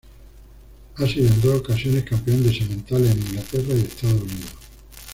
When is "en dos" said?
1.27-1.59